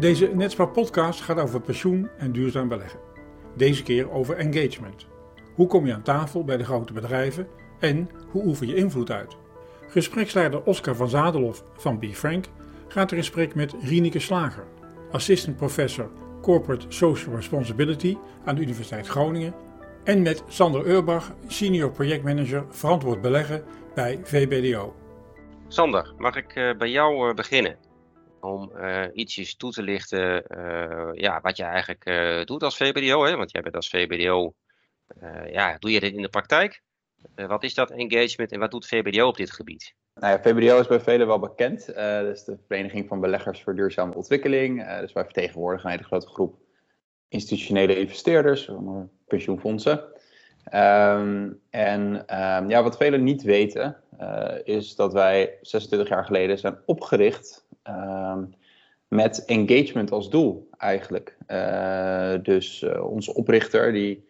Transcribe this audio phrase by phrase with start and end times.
[0.00, 3.00] Deze Netspar podcast gaat over pensioen en duurzaam beleggen.
[3.54, 5.06] Deze keer over engagement.
[5.54, 7.48] Hoe kom je aan tafel bij de grote bedrijven
[7.80, 9.36] en hoe oefen je invloed uit?
[9.88, 12.04] Gespreksleider Oscar van Zadelhoff van B.
[12.04, 12.44] Frank
[12.88, 14.64] gaat er in gesprek met Rienike Slager,
[15.10, 16.10] assistant professor
[16.42, 19.54] Corporate Social Responsibility aan de Universiteit Groningen
[20.04, 24.94] en met Sander Eurbach, senior projectmanager verantwoord beleggen bij VBDO.
[25.68, 27.85] Sander, mag ik uh, bij jou uh, beginnen?
[28.46, 30.44] Om uh, ietsjes toe te lichten
[31.14, 32.04] ja, wat je eigenlijk
[32.46, 33.24] doet als VBDO.
[33.24, 33.36] Hè?
[33.36, 34.54] Want jij bent als VBDO,
[35.50, 36.82] ja, doe je dit in de praktijk?
[37.34, 39.94] wat is dat engagement en wat doet VBDO op dit gebied?
[40.14, 41.86] Nou ja, VBDO is bij velen wel bekend.
[41.94, 44.98] dat is de Vereniging van Beleggers voor Duurzame Ontwikkeling.
[45.00, 46.58] dus wij vertegenwoordigen een hele grote groep
[47.28, 48.70] institutionele investeerders,
[49.26, 50.04] pensioenfondsen.
[50.74, 53.96] Um, en um, ja, wat velen niet weten,
[54.64, 58.54] is dat wij 26 jaar geleden zijn opgericht um,
[59.08, 61.36] met engagement als doel eigenlijk.
[61.48, 64.24] Uh, dus uh, onze oprichter die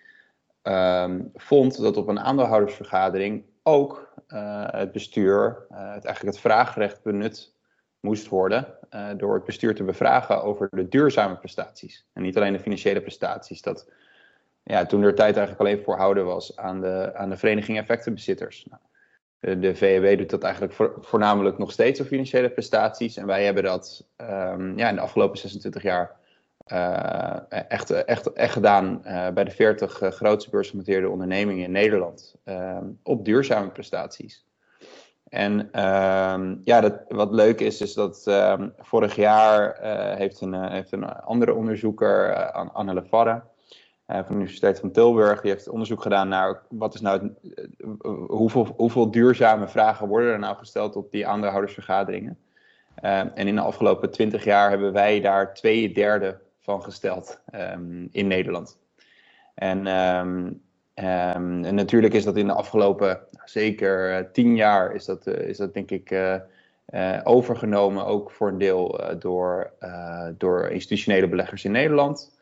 [1.35, 4.15] vond dat op een aandeelhoudersvergadering ook
[4.71, 7.55] het bestuur, het, eigenlijk het vraagrecht benut
[8.01, 8.67] moest worden
[9.17, 12.07] door het bestuur te bevragen over de duurzame prestaties.
[12.13, 13.63] En niet alleen de financiële prestaties.
[13.63, 13.91] Dat
[14.63, 18.67] ja, toen er tijd eigenlijk alleen voorhouden was aan de, aan de vereniging effectenbezitters.
[18.71, 18.83] Nou,
[19.41, 23.17] de, de VEB doet dat eigenlijk voornamelijk nog steeds op financiële prestaties.
[23.17, 26.17] En wij hebben dat um, ja, in de afgelopen 26 jaar
[26.73, 27.37] uh,
[27.69, 32.99] echt, echt, echt gedaan uh, bij de 40 uh, grootste beursgenoteerde ondernemingen in Nederland um,
[33.03, 34.45] op duurzame prestaties.
[35.29, 38.23] En um, ja, dat, wat leuk is, is dat
[38.79, 39.79] vorig jaar
[40.17, 43.43] heeft, een, heeft een andere onderzoeker, Anne Levarre,
[44.07, 45.41] van de Universiteit van Tilburg.
[45.41, 50.33] Die heeft onderzoek gedaan naar wat is nou het, uh, hoeveel, hoeveel duurzame vragen worden
[50.33, 52.39] er nou gesteld op die aandeelhoudersvergaderingen.
[53.05, 58.09] Uh, en in de afgelopen twintig jaar hebben wij daar twee derde van gesteld um,
[58.13, 58.79] in Nederland.
[59.55, 60.47] En, um,
[60.95, 65.75] um, en, natuurlijk is dat in de afgelopen zeker tien jaar is dat, is dat
[65.75, 66.41] denk ik
[67.25, 69.73] overgenomen ook voor een deel door,
[70.39, 72.36] door institutionele beleggers in Nederland.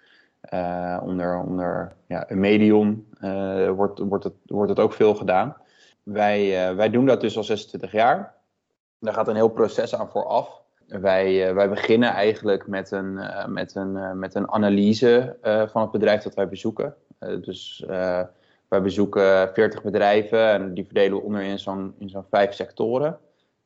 [0.50, 5.56] Uh, onder onder ja, een medium uh, wordt, wordt, het, wordt het ook veel gedaan.
[6.02, 8.34] Wij, uh, wij doen dat dus al 26 jaar.
[8.98, 10.62] Daar gaat een heel proces aan vooraf.
[10.86, 15.36] Wij, wij beginnen eigenlijk met een, met een, met een analyse
[15.70, 16.94] van het bedrijf dat wij bezoeken.
[17.18, 17.84] dus
[18.68, 23.18] wij bezoeken 40 bedrijven en die verdelen we onder in zo'n zo'n vijf sectoren.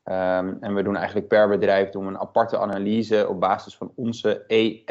[0.04, 4.44] Um, en we doen eigenlijk per bedrijf doen een aparte analyse op basis van onze
[4.46, 4.82] E,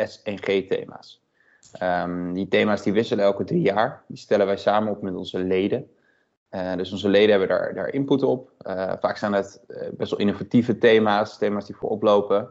[1.83, 4.03] Um, die thema's die wisselen elke drie jaar.
[4.07, 5.89] Die stellen wij samen op met onze leden.
[6.51, 8.51] Uh, dus onze leden hebben daar, daar input op.
[8.67, 12.49] Uh, vaak zijn het uh, best wel innovatieve thema's, thema's die voorop lopen.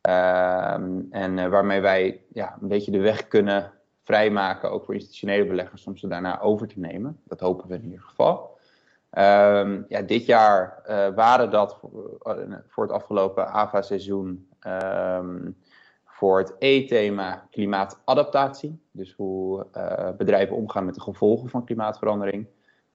[0.00, 3.72] Ehm, en waarmee wij ja, een beetje de weg kunnen
[4.02, 7.20] vrijmaken, ook voor institutionele beleggers, om ze daarna over te nemen.
[7.24, 8.58] Dat hopen we in ieder geval.
[9.10, 10.82] Um, ja, dit jaar
[11.14, 12.18] waren dat voor,
[12.66, 14.48] voor het afgelopen AVA-seizoen
[16.16, 18.80] voor het E-thema klimaatadaptatie.
[18.90, 22.46] Dus hoe uh, bedrijven omgaan met de gevolgen van klimaatverandering.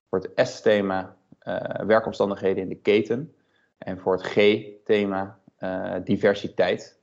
[0.10, 1.16] Voor het S-thema
[1.48, 3.34] uh, werkomstandigheden in de keten.
[3.78, 7.00] En voor het G-thema uh, diversiteit.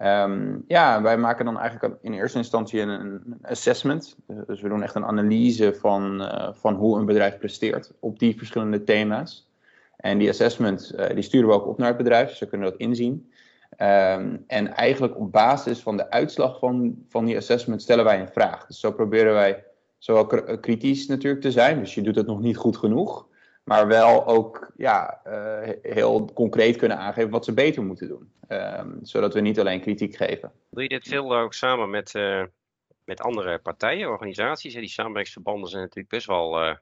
[0.00, 4.16] Um, ja, wij maken dan eigenlijk in eerste instantie een, assessment.
[4.46, 8.84] Dus we doen echt een analyse van, van hoe een bedrijf presteert op die verschillende
[8.84, 9.50] thema's.
[9.96, 13.32] En die assessment die sturen we ook op naar het bedrijf, ze kunnen dat inzien.
[13.78, 18.28] Um, en eigenlijk op basis van de uitslag van, van die assessment stellen wij een
[18.28, 18.66] vraag.
[18.66, 19.64] Dus zo proberen wij
[19.98, 20.26] zowel
[20.60, 23.26] kritisch natuurlijk te zijn, dus je doet het nog niet goed genoeg,
[23.64, 28.32] maar wel ook ja, uh, heel concreet kunnen aangeven wat ze beter moeten doen.
[28.48, 30.52] Um, zodat we niet alleen kritiek geven.
[30.70, 32.42] Doe je dit veel ook samen met, uh,
[33.04, 34.74] met andere partijen, organisaties?
[34.74, 36.78] Die samenwerkingsverbanden zijn natuurlijk best wel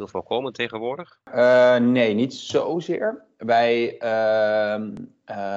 [0.00, 1.18] veel voorkomend tegenwoordig?
[1.34, 3.24] Uh, nee, niet zozeer.
[3.36, 4.86] Wij, uh,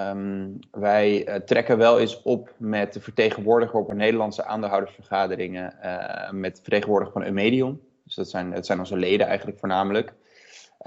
[0.10, 6.32] um, wij uh, trekken wel eens op met de vertegenwoordiger op een Nederlandse aandeelhoudersvergaderingen uh,
[6.32, 7.82] met vertegenwoordiger van Eumedion.
[8.04, 10.14] Dus dat zijn, zijn onze leden eigenlijk voornamelijk.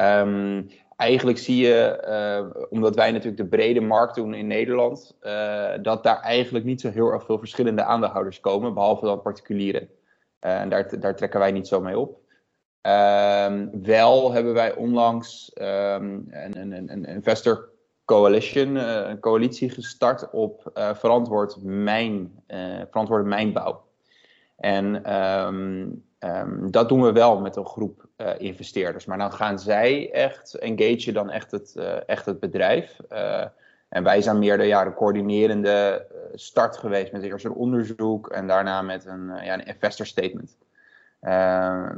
[0.01, 5.17] Um, eigenlijk zie je, omdat wij natuurlijk de brede markt doen in Nederland,
[5.83, 9.89] dat daar eigenlijk niet zo heel erg veel verschillende aandeelhouders komen, behalve dan particulieren.
[10.41, 12.25] en daar, daar trekken wij niet zo mee op.
[12.87, 17.69] Um, wel hebben wij onlangs um, een, een, een, investor
[18.05, 23.85] coalition, uh, een coalitie gestart op uh, verantwoord, mijn, uh, verantwoorde mijnbouw.
[24.57, 26.05] En um,
[26.71, 29.05] dat doen we wel met een groep investeerders.
[29.05, 33.01] Maar dan gaan zij echt engagen dan echt het, echt het bedrijf.
[33.89, 38.83] en wij zijn meer de ja, coördinerende start geweest met eerst een onderzoek en daarna
[38.83, 40.57] met een, ja, een investor statement.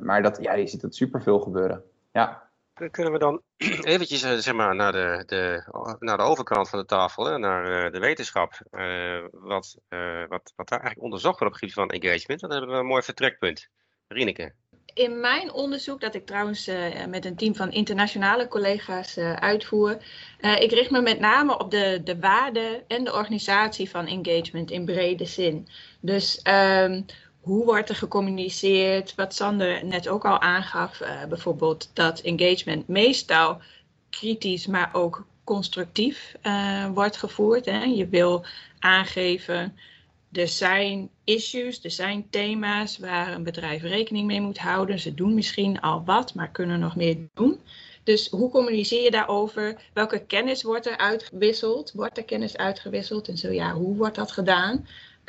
[0.03, 1.83] Maar dat, ja, je ziet dat superveel gebeuren.
[2.13, 2.47] Ja.
[2.91, 3.43] Kunnen we dan
[3.95, 5.63] eventjes zeg maar, naar, de, de,
[5.99, 8.61] naar de overkant van de tafel, hè, naar de wetenschap,
[9.31, 9.79] wat,
[10.29, 12.41] wat, wat daar eigenlijk onderzocht wordt op het gebied van engagement.
[12.41, 13.69] Dan hebben we een mooi vertrekpunt.
[14.09, 14.55] Rieneke.
[14.95, 19.99] In mijn onderzoek, dat ik trouwens uh, met een team van internationale collega's uh, uitvoer,
[20.41, 24.71] uh, ik richt me met name op de, de waarde en de organisatie van engagement
[24.71, 25.69] in brede zin.
[26.01, 27.05] Dus um,
[27.49, 29.15] hoe wordt er gecommuniceerd?
[29.15, 33.61] Wat Sander net ook al aangaf, bijvoorbeeld dat engagement meestal
[34.11, 36.35] kritisch, maar ook constructief
[36.95, 37.65] wordt gevoerd.
[37.65, 37.83] Hè?
[37.83, 38.45] Je wil
[38.79, 39.77] aangeven
[40.33, 44.99] er zijn issues, er zijn thema's waar een bedrijf rekening mee moet houden.
[44.99, 47.61] Ze doen misschien al wat, maar kunnen nog meer doen.
[48.03, 49.81] Dus hoe communiceer je daarover?
[49.93, 51.93] Welke kennis wordt er uitgewisseld?
[51.93, 53.29] Wordt er kennis uitgewisseld?
[53.29, 54.87] En zo ja, hoe wordt dat gedaan?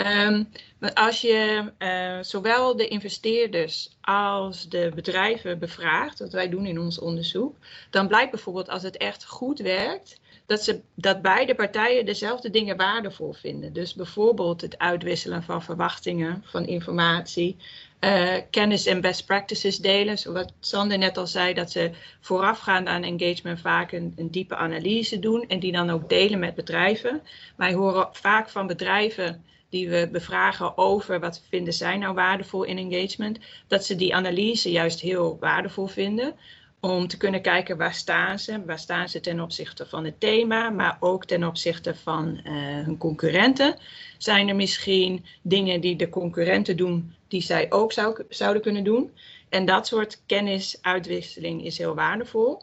[0.07, 0.49] Um,
[0.93, 6.99] als je uh, zowel de investeerders als de bedrijven bevraagt, wat wij doen in ons
[6.99, 7.55] onderzoek,
[7.89, 12.77] dan blijkt bijvoorbeeld als het echt goed werkt, dat, ze, dat beide partijen dezelfde dingen
[12.77, 13.73] waardevol vinden.
[13.73, 17.57] Dus bijvoorbeeld het uitwisselen van verwachtingen, van informatie,
[17.99, 20.17] uh, kennis en best practices delen.
[20.17, 21.91] Zoals Sander net al zei, dat ze
[22.21, 26.55] voorafgaand aan engagement vaak een, een diepe analyse doen en die dan ook delen met
[26.55, 27.21] bedrijven.
[27.55, 32.77] Wij horen vaak van bedrijven die we bevragen over wat vinden zij nou waardevol in
[32.77, 36.35] engagement, dat ze die analyse juist heel waardevol vinden
[36.79, 40.69] om te kunnen kijken waar staan ze, waar staan ze ten opzichte van het thema,
[40.69, 42.51] maar ook ten opzichte van uh,
[42.85, 43.75] hun concurrenten.
[44.17, 49.11] Zijn er misschien dingen die de concurrenten doen die zij ook zou, zouden kunnen doen?
[49.49, 52.61] En dat soort kennisuitwisseling is heel waardevol.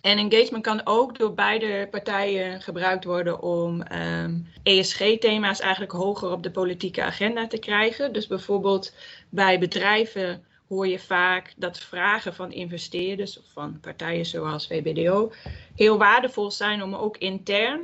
[0.00, 6.30] En engagement kan ook door beide partijen gebruikt worden om um, ehm, ESG-thema's eigenlijk hoger
[6.30, 8.12] op de politieke agenda te krijgen.
[8.12, 8.94] Dus bijvoorbeeld
[9.28, 15.32] bij bedrijven hoor je vaak dat vragen van investeerders of van partijen zoals VBDO
[15.74, 17.80] heel waardevol zijn om ook intern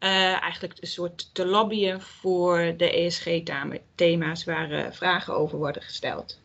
[0.00, 6.40] uh, eigenlijk een soort te lobbyen voor de ESG-thema's waar uh, vragen over worden gesteld.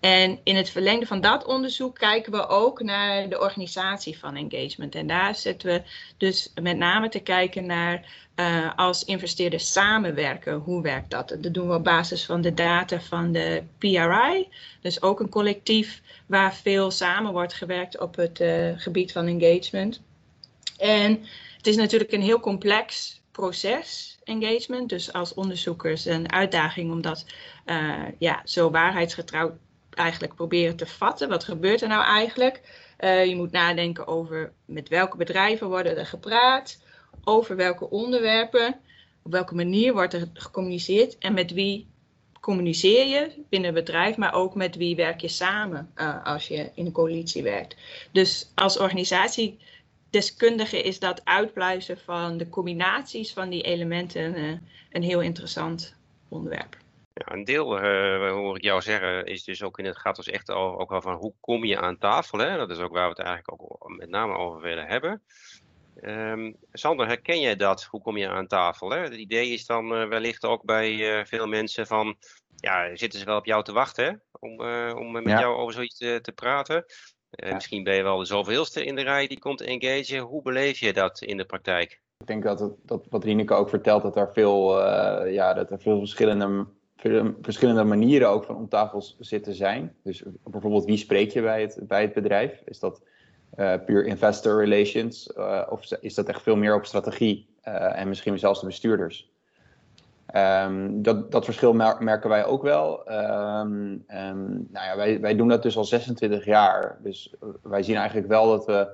[0.00, 4.94] En in het verlengde van dat onderzoek kijken we ook naar de organisatie van engagement.
[4.94, 5.82] En daar zetten we
[6.16, 11.28] dus met name te kijken naar uh, als investeerders samenwerken, hoe werkt dat?
[11.28, 14.48] Dat doen we op basis van de data van de PRI.
[14.80, 20.00] Dus ook een collectief waar veel samen wordt gewerkt op het uh, gebied van engagement.
[20.76, 21.24] En
[21.56, 24.88] het is natuurlijk een heel complex proces, engagement.
[24.88, 27.24] Dus als onderzoekers een uitdaging om dat
[27.66, 29.56] uh, ja, zo waarheidsgetrouw
[29.98, 31.28] eigenlijk proberen te vatten.
[31.28, 32.60] Wat gebeurt er nou eigenlijk?
[33.00, 36.82] Uh, je moet nadenken over met welke bedrijven worden er gepraat,
[37.24, 38.80] over welke onderwerpen,
[39.22, 41.86] op welke manier wordt er gecommuniceerd en met wie
[42.40, 46.70] communiceer je binnen het bedrijf, maar ook met wie werk je samen uh, als je
[46.74, 47.76] in een coalitie werkt.
[48.12, 54.52] Dus als organisatiedeskundige is dat uitpluizen van de combinaties van die elementen uh,
[54.90, 55.94] een heel interessant
[56.28, 56.76] onderwerp.
[57.18, 60.28] Ja, een deel, uh, hoor ik jou zeggen, is dus ook in het gaat dus
[60.28, 62.38] echt al, ook wel van hoe kom je aan tafel.
[62.38, 62.56] Hè?
[62.56, 65.22] Dat is ook waar we het eigenlijk ook met name over willen hebben.
[66.02, 67.84] Um, Sander, herken jij dat?
[67.84, 68.90] Hoe kom je aan tafel?
[68.90, 68.98] Hè?
[68.98, 72.16] Het idee is dan uh, wellicht ook bij uh, veel mensen van,
[72.56, 74.12] ja, zitten ze wel op jou te wachten hè?
[74.38, 74.60] om,
[74.98, 75.40] om met ja.
[75.40, 76.84] jou over zoiets te, te praten.
[77.30, 77.54] Ja.
[77.54, 80.24] Misschien ben je wel de zoveelste in de rij die komt engageren.
[80.24, 82.00] Hoe beleef je dat in de praktijk?
[82.18, 84.86] Ik denk dat, het, dat wat Rieneke ook vertelt, dat er veel,
[85.28, 86.76] ja, dat er veel verschillende
[87.42, 89.94] verschillende manieren ook van om tafel zitten zijn.
[90.02, 92.62] Dus bijvoorbeeld wie spreek je bij het, bij het bedrijf?
[92.64, 93.02] Is dat
[93.56, 95.32] uh, puur investor relations?
[95.36, 99.30] Uh, of is dat echt veel meer op strategie uh, en misschien zelfs de bestuurders?
[100.36, 103.12] Um, dat, dat verschil merken wij ook wel.
[103.12, 106.98] Um, nou ja, wij, wij doen dat dus al 26 jaar.
[107.02, 108.88] Dus wij zien eigenlijk wel dat we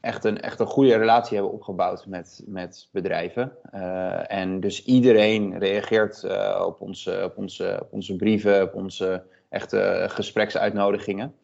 [0.00, 3.52] echt een, echt een goede relatie hebben opgebouwd met, met bedrijven.
[3.74, 9.22] Uh, en dus iedereen reageert uh, op, onze, op, onze, op onze brieven, op onze
[9.48, 11.34] echte gespreksuitnodigingen.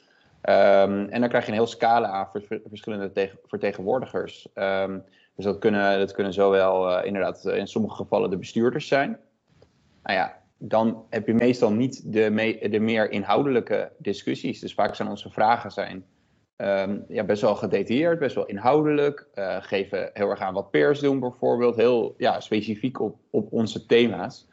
[0.49, 2.29] Um, en dan krijg je een heel scala aan
[2.69, 4.49] verschillende tegen, vertegenwoordigers.
[4.55, 5.05] Um,
[5.37, 9.19] dus dat kunnen, dat kunnen zowel uh, inderdaad in sommige gevallen de bestuurders zijn.
[10.03, 14.61] Nou ja, dan heb je meestal niet de, de meer inhoudelijke discussies.
[14.61, 16.05] Dus vaak zijn onze vragen zijn
[16.56, 19.26] Um, ja, best wel gedetailleerd, best wel inhoudelijk.
[19.34, 21.76] Uh, geven heel erg aan wat peers doen bijvoorbeeld.
[21.76, 24.49] Heel ja, specifiek op, op onze thema's.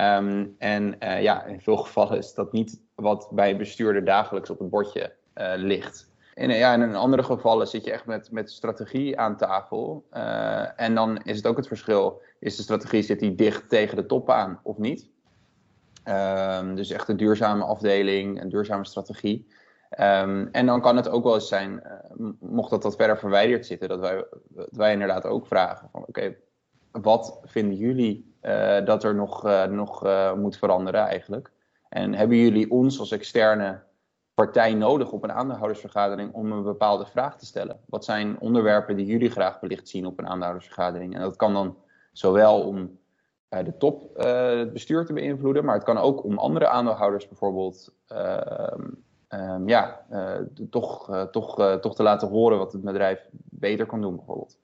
[0.00, 4.58] Um, en uh, ja, in veel gevallen is dat niet wat bij bestuurder dagelijks op
[4.58, 6.10] het bordje uh, ligt.
[6.34, 10.06] in, ja, in andere gevallen zit je echt met, met strategie aan tafel.
[10.76, 12.20] En dan is het ook het verschil.
[12.38, 15.08] Is de strategie, zit die dicht tegen de top aan of niet?
[16.04, 19.46] Um, dus echt een duurzame afdeling, een duurzame strategie.
[19.90, 21.82] Um, en dan kan het ook wel eens zijn,
[22.16, 26.04] uh, mocht dat wat verder verwijderd zitten, dat wij, dat wij inderdaad ook vragen van
[26.06, 26.36] oké,
[26.92, 30.04] wat vinden jullie uh, dat er nog, nog
[30.36, 31.50] moet veranderen eigenlijk?
[31.88, 33.82] En hebben jullie ons als externe
[34.34, 37.80] partij nodig op een aandeelhoudersvergadering om een bepaalde vraag te stellen?
[37.86, 41.14] Wat zijn onderwerpen die jullie graag belicht zien op een aandeelhoudersvergadering?
[41.14, 41.76] En dat kan dan
[42.12, 42.98] zowel om
[43.48, 47.94] de top, het bestuur te beïnvloeden, maar het kan ook om andere aandeelhouders bijvoorbeeld
[49.28, 50.36] um, ja, uh,
[50.70, 54.58] toch, toch, toch te laten horen wat het bedrijf beter kan doen bijvoorbeeld.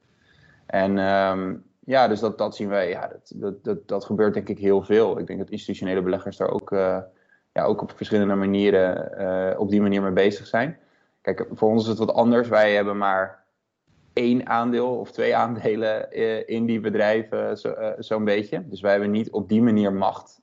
[0.67, 4.49] En um, ja, dus dat, dat zien wij, ja, dat, dat, dat, dat gebeurt denk
[4.49, 5.19] ik heel veel.
[5.19, 6.71] Ik denk dat institutionele beleggers daar ook
[7.53, 10.79] ja, ook op verschillende manieren op die manier mee bezig zijn.
[11.21, 12.49] Kijk, voor ons is het wat anders.
[12.49, 13.45] Wij hebben maar
[14.13, 16.13] één aandeel of twee aandelen
[16.47, 18.69] in die bedrijven, zo'n zo beetje.
[18.69, 20.41] Dus wij hebben niet op die manier macht.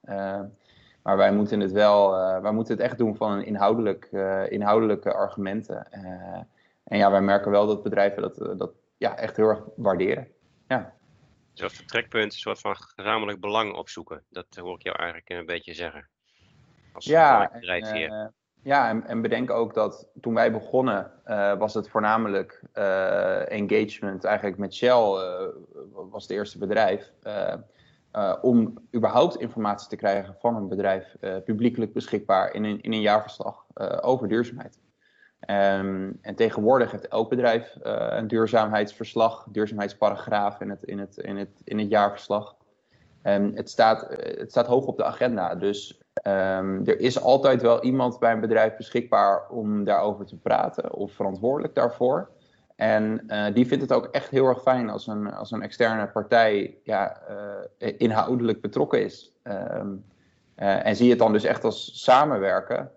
[1.04, 4.06] Maar wij moeten het wel, wij moeten het echt doen van inhoudelijk,
[4.50, 5.92] inhoudelijke argumenten.
[6.84, 10.28] en ja, wij merken wel dat bedrijven dat, dat ja, echt heel erg waarderen.
[10.68, 10.78] Ja.
[10.80, 14.24] Een soort vertrekpunt, een soort van gezamenlijk belang opzoeken.
[14.30, 16.10] Dat hoor ik jou eigenlijk een beetje zeggen
[16.98, 18.26] ja, en, uh,
[18.64, 24.24] ja, en, en, bedenk ook dat toen wij begonnen, uh, was het voornamelijk uh, engagement
[24.24, 25.20] eigenlijk met Shell,
[25.92, 27.12] was het eerste bedrijf,
[28.42, 31.16] om überhaupt informatie te krijgen van een bedrijf
[31.46, 33.66] publiekelijk beschikbaar in een, in een jaarverslag
[34.02, 34.80] over duurzaamheid.
[35.50, 41.62] Um, en tegenwoordig heeft elk bedrijf een duurzaamheidsverslag, duurzaamheidsparagraaf in het, in het, in het,
[41.64, 42.56] in het jaarverslag.
[43.22, 45.56] En het staat, het staat hoog op de agenda.
[45.56, 50.94] Dus Um, er is altijd wel iemand bij een bedrijf beschikbaar om daarover te praten
[50.94, 52.30] of verantwoordelijk daarvoor.
[52.76, 56.08] En uh, die vindt het ook echt heel erg fijn als een, als een externe
[56.08, 57.22] partij ja,
[57.80, 59.32] uh, inhoudelijk betrokken is.
[59.44, 60.06] Um,
[60.58, 62.92] uh, en zie het dan dus echt als samenwerken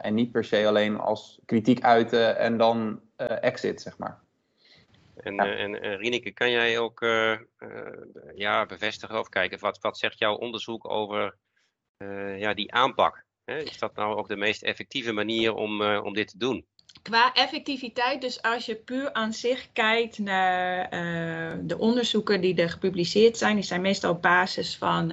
[0.00, 4.20] en niet per se alleen als kritiek uiten en dan exit, zeg maar.
[5.16, 5.56] En, ja.
[5.56, 7.06] en Rineke, kan jij ook
[8.34, 11.36] ja, bevestigen of kijken, wat, wat zegt jouw onderzoek over
[11.98, 13.24] uh, ja, die aanpak?
[13.44, 13.58] Hè?
[13.58, 16.66] Is dat nou ook de meest effectieve manier om, uh, om dit te doen?
[17.02, 22.70] Qua effectiviteit, dus als je puur aan zich kijkt naar uh, de onderzoeken die er
[22.70, 25.12] gepubliceerd zijn, die zijn meestal op basis van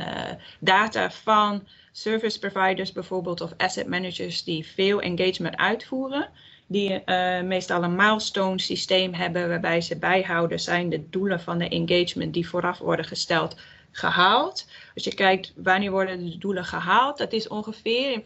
[0.60, 6.30] data van service providers bijvoorbeeld of asset managers die veel engagement uitvoeren
[6.72, 11.70] die uh, meestal een milestone systeem hebben waarbij ze bijhouden zijn de doelen van de
[11.70, 13.56] engagement die vooraf worden gesteld
[13.92, 14.68] gehaald.
[14.96, 18.24] Als je kijkt wanneer worden de doelen gehaald, dat is ongeveer in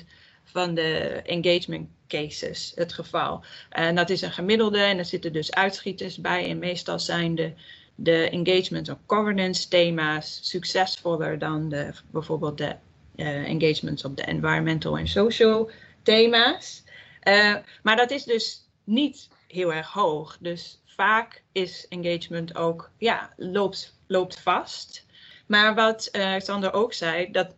[0.00, 0.04] 25%
[0.52, 3.44] van de engagement cases het geval.
[3.70, 7.52] En dat is een gemiddelde en er zitten dus uitschieters bij en meestal zijn de,
[7.94, 12.76] de engagement of governance thema's succesvoller dan de, bijvoorbeeld de
[13.16, 15.70] uh, engagements op de environmental en social
[16.02, 16.82] thema's.
[17.22, 20.38] Uh, maar dat is dus niet heel erg hoog.
[20.40, 25.06] Dus vaak is engagement ook, ja, loopt loopt vast.
[25.46, 27.54] Maar wat uh, Sander ook zei, dat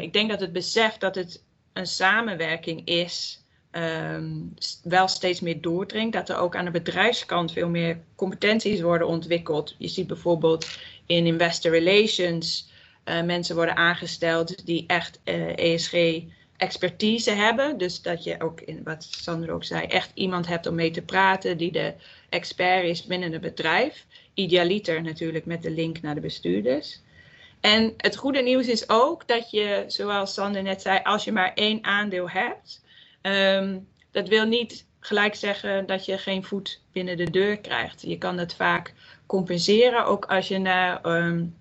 [0.00, 6.12] ik denk dat het besef dat het een samenwerking is, um, wel steeds meer doordringt.
[6.12, 9.74] Dat er ook aan de bedrijfskant veel meer competenties worden ontwikkeld.
[9.78, 12.68] Je ziet bijvoorbeeld in investor relations
[13.04, 15.20] uh, mensen worden aangesteld die echt
[15.54, 15.92] ESG
[16.60, 17.78] expertise hebben.
[17.78, 21.02] Dus dat je ook, in wat Sander ook zei, echt iemand hebt om mee te
[21.02, 21.94] praten die de
[22.28, 24.06] expert is binnen het bedrijf.
[24.34, 27.00] Idealiter natuurlijk met de link naar de bestuurders.
[27.60, 31.52] En het goede nieuws is ook dat je, zoals Sander net zei, als je maar
[31.54, 32.84] één aandeel hebt,
[33.22, 38.02] um, dat wil niet gelijk zeggen dat je geen voet binnen de deur krijgt.
[38.02, 38.94] Je kan het vaak
[39.26, 41.56] compenseren, ook als je naar um,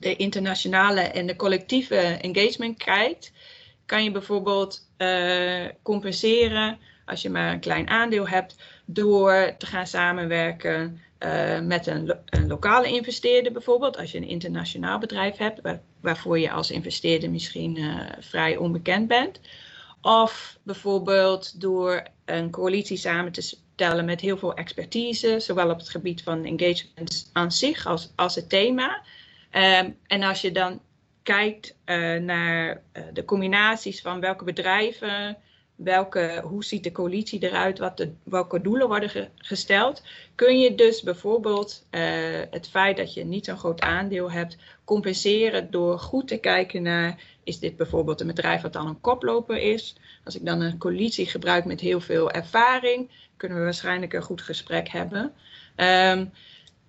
[0.00, 3.32] de internationale en de collectieve engagement kijkt
[3.86, 9.86] kan je bijvoorbeeld uh, compenseren als je maar een klein aandeel hebt door te gaan
[9.86, 13.96] samenwerken uh, met een, een, lokale investeerder bijvoorbeeld.
[13.96, 19.08] Als je een internationaal bedrijf hebt waar, waarvoor je als investeerder misschien uh, vrij onbekend
[19.08, 19.40] bent.
[20.02, 25.88] Of bijvoorbeeld door een coalitie samen te stellen met heel veel expertise, zowel op het
[25.88, 29.02] gebied van engagement aan zich als, als het thema.
[29.52, 30.80] Um, en als je dan
[31.22, 32.82] kijkt uh, naar
[33.12, 35.36] de combinaties van welke bedrijven
[35.78, 40.02] welke, hoe ziet de coalitie eruit, wat de, welke doelen worden gesteld,
[40.34, 42.00] kun je dus bijvoorbeeld uh,
[42.50, 47.20] het feit dat je niet zo'n groot aandeel hebt compenseren door goed te kijken naar,
[47.44, 49.96] is dit bijvoorbeeld een bedrijf wat dan een koploper is?
[50.24, 54.42] Als ik dan een coalitie gebruik met heel veel ervaring, kunnen we waarschijnlijk een goed
[54.42, 55.32] gesprek hebben.
[55.76, 56.32] Um,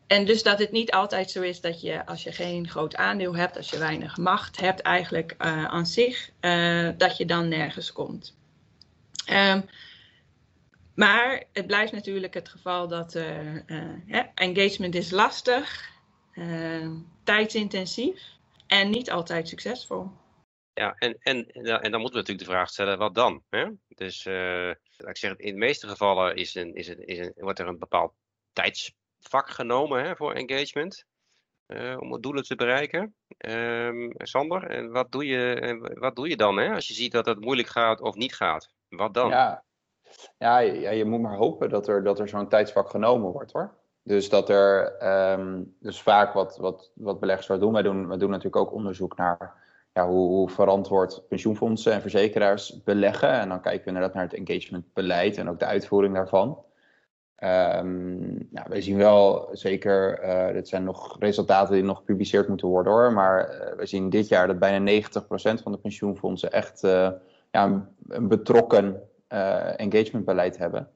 [0.08, 3.36] en dus dat het niet altijd zo is dat je, als je geen groot aandeel
[3.36, 7.92] hebt, als je weinig macht hebt eigenlijk uh, aan zich, uh, dat je dan nergens
[7.92, 8.38] komt.
[9.32, 9.66] Um,
[10.96, 13.56] maar het blijft natuurlijk het geval dat uh,
[14.34, 15.90] engagement is lastig,
[17.24, 18.22] tijdsintensief
[18.68, 20.12] en niet altijd succesvol.
[20.74, 23.44] Ja, en, en, en dan moeten we natuurlijk de vraag stellen, wat dan?
[23.50, 23.66] Hè?
[23.88, 24.26] Dus
[24.98, 28.14] ik zeg, in de meeste gevallen is een, is is een, wordt er een bepaald
[28.54, 31.08] tijds vak genomen hè, voor engagement.
[31.68, 33.16] Uh, om het doelen te bereiken.
[33.38, 37.26] Um, Sander, en wat doe je, wat doe je dan hè, als je ziet dat
[37.26, 38.74] het moeilijk gaat of niet gaat?
[38.90, 39.30] Wat dan?
[39.30, 39.64] Ja,
[40.38, 43.78] ja, ja je moet maar hopen dat er, dat er zo'n tijdsvak genomen wordt hoor.
[44.04, 44.98] Dus dat er,
[45.32, 49.18] um, dus vaak wat, wat, wat beleggers doen, wij doen, wij doen natuurlijk ook onderzoek
[49.18, 49.54] naar
[49.94, 53.32] ja, hoe, hoe verantwoord pensioenfondsen en verzekeraars beleggen.
[53.32, 56.64] En dan kijken we inderdaad naar het engagementbeleid en ook de uitvoering daarvan.
[57.44, 62.68] Um, nou, wij zien wel zeker, uh, dit zijn nog resultaten die nog gepubliceerd moeten
[62.68, 65.04] worden hoor, maar uh, we zien dit jaar dat bijna 90%
[65.64, 67.10] van de pensioenfondsen echt uh,
[67.52, 69.02] ja, een, betrokken
[69.78, 70.90] engagementbeleid hebben.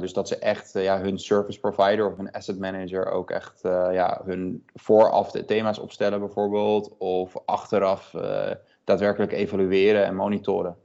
[0.00, 3.60] dus dat ze echt ja, hun service provider of hun asset manager ook echt
[3.92, 8.14] ja, hun vooraf de thema's opstellen bijvoorbeeld, of achteraf
[8.84, 10.76] daadwerkelijk evalueren en monitoren.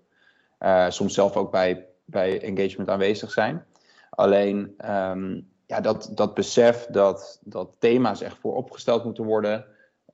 [0.90, 3.66] soms zelf ook bij, bij engagement aanwezig zijn.
[4.10, 9.66] Alleen um, ja, dat, dat besef dat, dat thema's echt vooropgesteld moeten worden.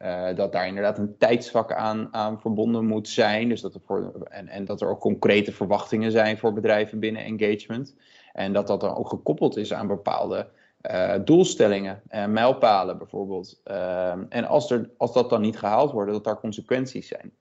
[0.02, 3.50] Uh, dat daar inderdaad een tijdsvak aan, aan verbonden moet zijn.
[3.50, 7.24] Dus dat er voor, en, en dat er ook concrete verwachtingen zijn voor bedrijven binnen
[7.24, 7.96] engagement.
[8.34, 10.48] En dat dat dan ook gekoppeld is aan bepaalde
[10.92, 13.62] uh, doelstellingen en mijlpalen bijvoorbeeld.
[13.66, 17.32] Uh, en als, er, als dat dan niet gehaald wordt, dat daar consequenties zijn.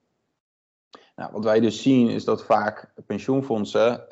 [1.15, 4.09] Nou, wat wij dus zien is dat vaak pensioenfondsen,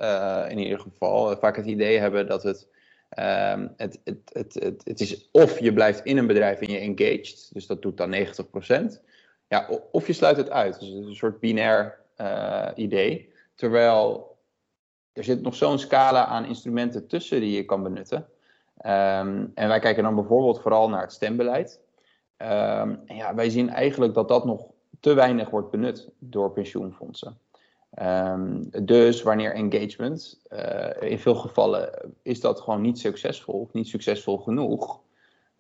[0.50, 2.68] in ieder geval, vaak het idee hebben dat het,
[3.18, 6.78] uh, het, het, het, het, het is of je blijft in een bedrijf en je
[6.78, 8.20] engaged, dus dat doet dan 90%,
[9.48, 10.80] ja, of je sluit het uit.
[10.80, 13.34] Dus het is een soort binair uh, idee.
[13.56, 14.38] Terwijl
[15.14, 18.18] er zit nog zo'n scala aan instrumenten tussen die je kan benutten.
[18.86, 21.82] Um, en wij kijken dan bijvoorbeeld vooral naar het stembeleid.
[22.38, 24.66] Um, ja, wij zien eigenlijk dat dat nog
[25.00, 27.38] te weinig wordt benut door pensioenfondsen.
[28.02, 33.88] Um, dus wanneer engagement, uh, in veel gevallen is dat gewoon niet succesvol of niet
[33.88, 35.02] succesvol genoeg.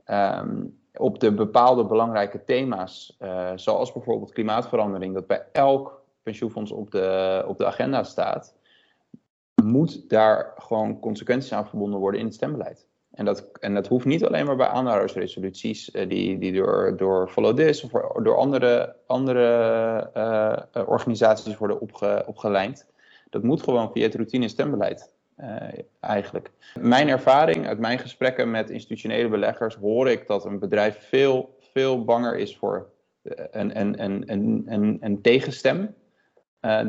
[0.05, 6.91] Um, op de bepaalde belangrijke thema's, uh, zoals bijvoorbeeld klimaatverandering, dat bij elk pensioenfonds op
[6.91, 8.55] de, op de agenda staat,
[9.63, 12.88] moet daar gewoon consequenties aan verbonden worden in het stembeleid.
[13.19, 17.29] En dat, en dat hoeft niet alleen maar bij aanhoudersresoluties uh, die, die door, door
[17.29, 17.91] Follow This of
[18.23, 22.85] door andere, andere uh, organisaties worden opge, opgelijnd.
[23.29, 25.13] Dat moet gewoon via het routine stembeleid
[25.99, 26.51] eigenlijk.
[26.79, 32.03] Mijn ervaring uit mijn gesprekken met institutionele beleggers hoor ik dat een bedrijf veel, veel
[32.03, 32.89] banger is voor
[33.51, 34.01] een,
[35.03, 35.95] een tegenstem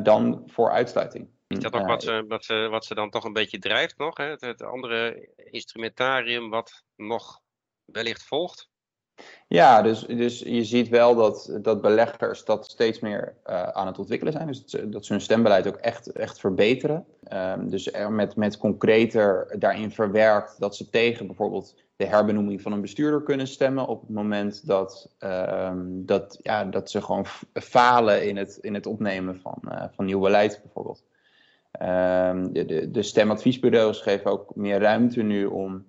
[0.03, 1.29] dan voor uitsluiting.
[1.51, 4.17] Is dat ook wat ze, wat, ze, wat ze dan toch een beetje drijft nog?
[4.17, 4.25] Hè?
[4.25, 7.41] Het, het andere instrumentarium wat nog
[7.85, 8.69] wellicht volgt?
[9.49, 13.99] Ja, dus, dus je ziet wel dat, dat beleggers dat steeds meer uh, aan het
[13.99, 14.47] ontwikkelen zijn.
[14.47, 17.07] Dus dat, ze hun stembeleid ook echt, echt verbeteren.
[17.33, 22.73] Um, dus er met, met concreter daarin verwerkt dat ze tegen bijvoorbeeld de herbenoeming van
[22.73, 28.29] een bestuurder kunnen stemmen op het moment dat, um, dat, ja, dat ze gewoon falen
[28.29, 31.03] in het, in het opnemen van, uh, van nieuw beleid bijvoorbeeld.
[31.83, 35.87] Um, de, de, de, stemadviesbureaus geven ook meer ruimte nu om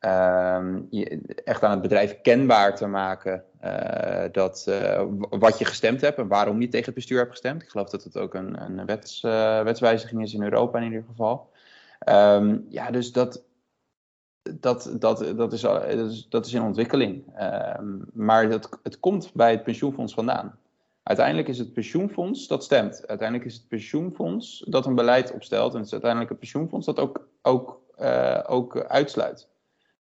[0.00, 6.00] um, je, echt aan het bedrijf kenbaar te maken uh, dat, uh, wat je gestemd
[6.00, 7.62] hebt en waarom je tegen het bestuur hebt gestemd.
[7.62, 11.04] Ik geloof dat het ook een, een wets, uh, wetswijziging is in Europa in ieder
[11.08, 11.50] geval.
[12.08, 13.42] Um, ja, dus dat,
[14.42, 17.24] dat, dat, dat, is, dat, is, dat is in ontwikkeling.
[18.12, 20.58] maar dat, het komt bij het pensioenfonds vandaan.
[21.02, 23.06] Uiteindelijk is het pensioenfonds dat stemt.
[23.06, 25.72] Uiteindelijk is het pensioenfonds dat een beleid opstelt.
[25.72, 29.48] En het is uiteindelijk het pensioenfonds dat ook, ook, uh, ook uitsluit.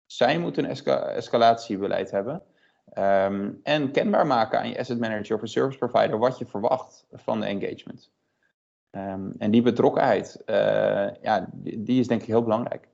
[0.06, 2.42] Zij moeten een esca escalatiebeleid hebben.
[2.98, 7.06] Um, en kenbaar maken aan je asset manager of een service provider wat je verwacht
[7.12, 8.10] van de engagement.
[8.90, 12.88] Um, en die betrokkenheid, uh, ja, die, is denk ik heel belangrijk.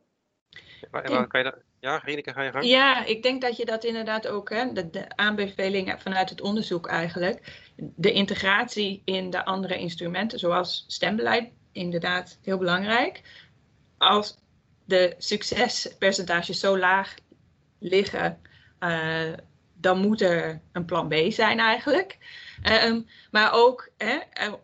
[0.80, 2.64] En waar kan je ja, Reneke, ga je gang.
[2.64, 7.62] Ja, ik denk dat je dat inderdaad ook, hè, de, aanbevelingen vanuit het onderzoek eigenlijk,
[7.76, 13.22] de integratie in de andere instrumenten, zoals stembeleid inderdaad heel belangrijk.
[13.98, 14.36] Als
[14.84, 17.14] de succespercentages zo laag
[17.78, 18.40] liggen,
[18.80, 19.32] uh,
[19.74, 22.18] dan moet er een plan B zijn eigenlijk.
[22.62, 24.18] Ehm, maar ook hè,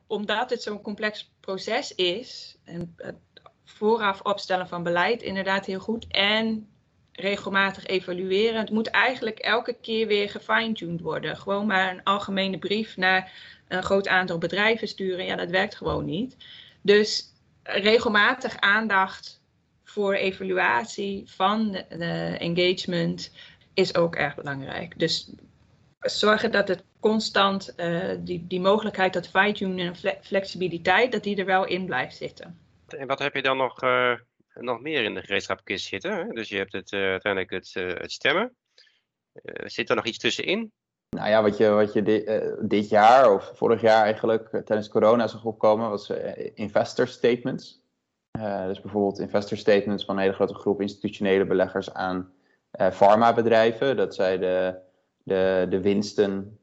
[0.06, 3.16] omdat het zo'n complex proces is, en het
[3.64, 6.68] vooraf opstellen van beleid inderdaad heel goed en
[7.20, 8.60] regelmatig evalueren.
[8.60, 11.36] Het moet eigenlijk elke keer weer gefine-tuned worden.
[11.36, 13.32] Gewoon maar een algemene brief naar
[13.68, 16.36] een groot aantal bedrijven sturen, ja, dat werkt gewoon niet.
[16.82, 17.24] Dus
[17.62, 19.40] regelmatig aandacht
[19.84, 23.32] voor evaluatie van de engagement
[23.74, 24.98] is ook erg belangrijk.
[24.98, 25.32] Dus
[26.00, 31.44] zorgen dat het constant, uh, die, die mogelijkheid tot fine-tunen en flexibiliteit, dat die er
[31.44, 32.58] wel in blijft zitten.
[32.88, 34.12] En wat heb je dan nog, uh,
[34.54, 36.12] nog meer in de gereedschapkist zitten?
[36.12, 36.26] Hè?
[36.26, 38.56] Dus je hebt het, uh, uiteindelijk het, het stemmen.
[39.64, 40.72] zit er nog iets tussenin?
[41.16, 42.02] Nou ja, wat je, wat je
[42.60, 46.12] dit, jaar of vorig jaar eigenlijk tijdens corona zag opkomen, was
[46.54, 47.82] investor statements.
[48.66, 52.32] dus bijvoorbeeld investor statements van een hele grote groep institutionele beleggers aan
[52.92, 53.96] farmabedrijven.
[53.96, 54.78] Dat zij de,
[55.22, 56.58] de, de winsten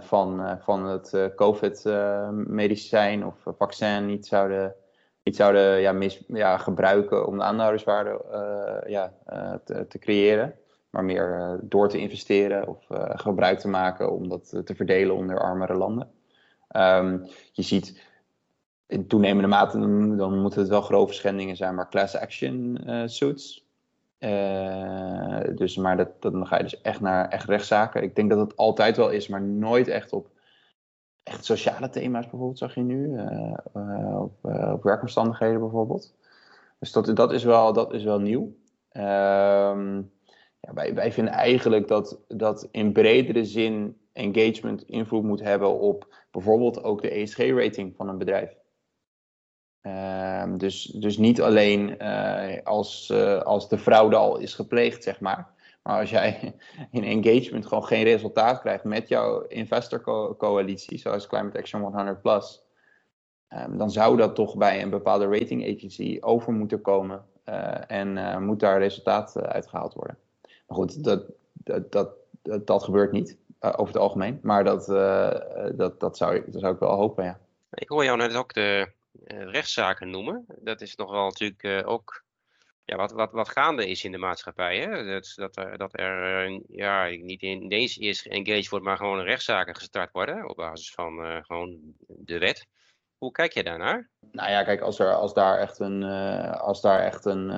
[0.00, 4.74] van, van het COVID-medicijn of vaccin niet zouden,
[5.22, 8.20] niet zouden ja, mis, ja, gebruiken om de aandeelhouderswaarde
[8.86, 9.12] ja,
[9.64, 10.54] te, te, creëren.
[10.90, 12.78] Maar meer door te investeren of
[13.12, 16.10] gebruik te maken om dat te verdelen onder armere landen.
[16.76, 18.02] Um, je ziet
[18.86, 19.78] in toenemende mate,
[20.16, 23.66] dan, moeten het wel grove schendingen zijn, maar class action suits.
[25.54, 28.02] Dus, maar dat, dat, dan ga je dus echt naar echt rechtszaken.
[28.02, 30.28] Ik denk dat het altijd wel is, maar nooit echt op
[31.22, 33.08] echt sociale thema's bijvoorbeeld, zag je nu.
[33.08, 36.14] Uh, uh, op, op, werkomstandigheden bijvoorbeeld.
[36.78, 38.54] Dus dat, dat, is, wel, dat is wel nieuw.
[38.88, 39.96] Ehm,
[40.60, 46.14] ja, wij, wij vinden eigenlijk dat, dat in bredere zin engagement invloed moet hebben op
[46.30, 48.56] bijvoorbeeld ook de ESG-rating van een bedrijf.
[49.80, 51.98] Ehm, dus, dus niet alleen
[52.64, 53.12] als,
[53.44, 55.50] als de fraude al is gepleegd, zeg maar.
[55.82, 56.54] Maar als jij
[56.90, 62.62] in engagement gewoon geen resultaat krijgt met jouw investor-coalitie, zoals Climate Action 100 Plus,
[63.48, 68.42] um, dan zou dat toch bij een bepaalde rating agency over moeten komen uh, en
[68.44, 70.18] moet daar resultaat uitgehaald worden.
[70.66, 74.38] Maar goed, dat, dat, dat, dat, gebeurt niet over het algemeen.
[74.42, 74.86] Maar dat,
[75.76, 77.38] dat, dat, zou, dat zou ik wel hopen, ja.
[77.74, 78.88] Ik hoor jou net ook de
[79.26, 80.44] rechtszaken noemen.
[80.58, 82.21] Dat is nog wel natuurlijk ook
[82.96, 84.78] wat, wat, wat gaande is in de maatschappij.
[84.78, 85.04] Hè?
[85.04, 89.76] Dat, dat er, dat er uh, ja, niet ineens eerst geengaged wordt, maar gewoon rechtszaken
[89.76, 92.66] gestart worden op basis van gewoon de wet.
[93.18, 94.10] Hoe kijk je daarnaar?
[94.32, 96.02] Nou ja, kijk, als, er, als daar echt, een,
[96.58, 97.48] als daar echt een,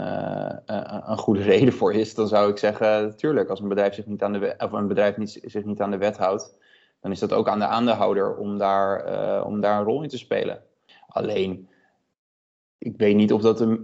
[1.10, 4.22] een goede reden voor is, dan zou ik zeggen, natuurlijk, als een bedrijf zich niet
[4.22, 6.56] aan de wet, of een bedrijf niet, zich niet aan de wet houdt,
[7.00, 10.18] dan is dat ook aan de aandeelhouder om daar, om daar een rol in te
[10.18, 10.62] spelen.
[11.06, 11.68] Alleen,
[12.78, 13.80] ik weet niet of dat de,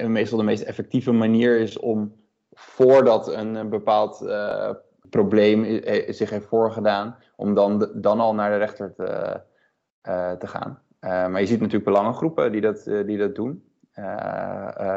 [0.00, 2.14] uh, meestal de meest effectieve manier is om
[2.52, 4.70] voordat een, bepaald uh,
[5.10, 9.40] probleem eh, zich heeft voorgedaan, om dan, dan al naar de rechter te,
[10.38, 10.82] te gaan.
[11.00, 13.64] maar je ziet natuurlijk belangengroepen die dat, die dat doen.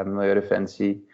[0.04, 1.08] Milieudefensie,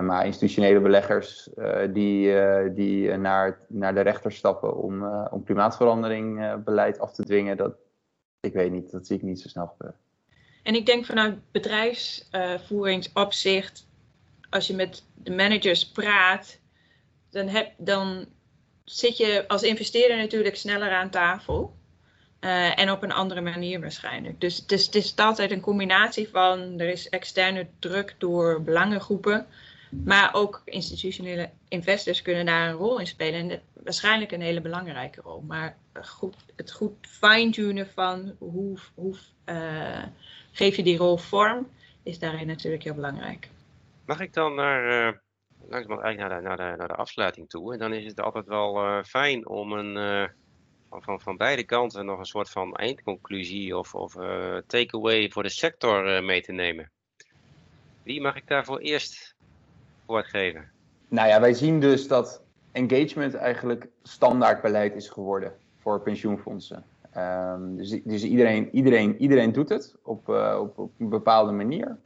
[0.00, 1.50] maar institutionele beleggers
[1.92, 2.34] die,
[2.72, 7.74] die naar, naar de rechter stappen om, om klimaatverandering beleid af te dwingen, dat,
[8.40, 9.98] ik weet niet, dat zie ik niet zo snel gebeuren.
[10.62, 13.86] En ik denk vanuit bedrijfsvoeringsopzicht,
[14.50, 16.58] als je met de managers praat,
[17.30, 18.26] dan, heb, dan
[18.84, 21.80] zit je als investeerder natuurlijk sneller aan tafel.
[22.40, 24.40] Uh, en op een andere manier waarschijnlijk.
[24.40, 29.46] Dus het is, het is altijd een combinatie van er is externe druk door belangengroepen.
[30.04, 33.50] Maar ook institutionele investors kunnen daar een rol in spelen.
[33.50, 35.40] En waarschijnlijk een hele belangrijke rol.
[35.40, 40.02] Maar goed, het goed fine-tunen van hoe, hoe uh,
[40.52, 41.68] geef je die rol vorm,
[42.02, 43.48] is daarin natuurlijk heel belangrijk.
[44.06, 45.18] Mag ik dan naar, uh,
[45.70, 47.72] eigenlijk naar de, naar, de, naar de afsluiting toe?
[47.72, 50.28] En dan is het altijd wel uh, fijn om een,
[50.88, 54.12] van, van, van beide kanten nog een soort van eindconclusie of, of
[54.66, 56.90] takeaway voor de sector mee te nemen.
[58.02, 59.34] Wie mag ik daarvoor eerst
[60.06, 60.70] woord geven?
[61.08, 66.84] Nou ja, wij zien dus dat engagement eigenlijk standaardbeleid is geworden voor pensioenfondsen.
[67.16, 71.96] Um, dus, dus iedereen, iedereen, iedereen doet het op, uh, op, op, een bepaalde manier.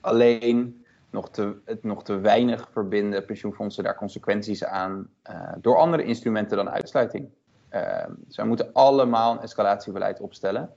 [0.00, 6.04] Alleen nog te, het nog te weinig verbinden pensioenfondsen daar consequenties aan uh, door andere
[6.04, 7.28] instrumenten dan uitsluiting.
[8.28, 10.70] Zij moeten allemaal een escalatiebeleid opstellen.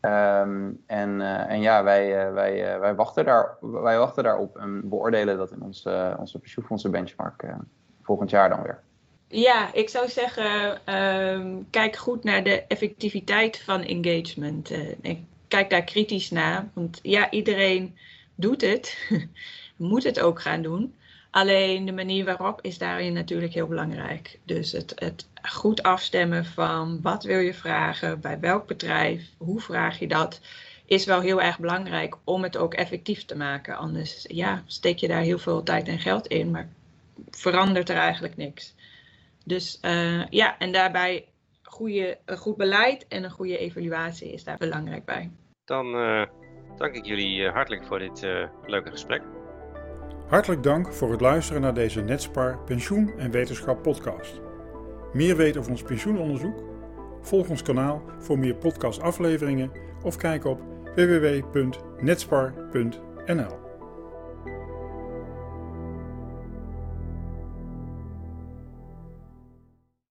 [0.00, 5.36] Um, en, uh, en ja, wij, wij, wij, wachten daar, wij wachten daarop en beoordelen
[5.36, 7.44] dat in onze, onze pensioenfondsen benchmark
[8.02, 8.82] volgend jaar dan weer.
[9.34, 14.70] Ja, ik zou zeggen, um, kijk goed naar de effectiviteit van engagement.
[14.70, 15.16] Uh,
[15.48, 16.68] kijk daar kritisch naar.
[16.72, 17.96] Want ja, iedereen
[18.34, 19.08] doet het,
[19.76, 20.94] moet het ook gaan doen.
[21.30, 24.38] Alleen de manier waarop is daarin natuurlijk heel belangrijk.
[24.44, 29.98] Dus het, het goed afstemmen van wat wil je vragen, bij welk bedrijf, hoe vraag
[29.98, 30.40] je dat,
[30.84, 33.76] is wel heel erg belangrijk om het ook effectief te maken.
[33.76, 36.68] Anders ja, steek je daar heel veel tijd en geld in, maar
[37.30, 38.74] verandert er eigenlijk niks.
[39.44, 41.28] Dus uh, ja, en daarbij
[41.62, 45.30] goede, een goed beleid en een goede evaluatie is daar belangrijk bij.
[45.64, 46.22] Dan uh,
[46.76, 48.26] dank ik jullie uh, hartelijk voor dit
[48.66, 49.22] leuke gesprek.
[50.28, 54.40] Hartelijk dank voor het luisteren naar deze Netspar Pensioen en Wetenschap podcast.
[55.12, 56.62] Meer weten over ons pensioenonderzoek?
[57.20, 60.60] Volg ons kanaal voor meer podcastafleveringen of kijk op
[60.94, 63.63] www.netspar.nl